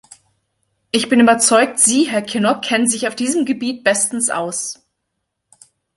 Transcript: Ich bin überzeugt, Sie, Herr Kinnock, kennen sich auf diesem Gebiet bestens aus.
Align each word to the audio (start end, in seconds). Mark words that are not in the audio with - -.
Ich 0.89 1.09
bin 1.09 1.19
überzeugt, 1.19 1.77
Sie, 1.77 2.05
Herr 2.09 2.23
Kinnock, 2.23 2.63
kennen 2.63 2.87
sich 2.87 3.07
auf 3.07 3.13
diesem 3.13 3.45
Gebiet 3.45 3.83
bestens 3.83 4.31
aus. 4.31 4.83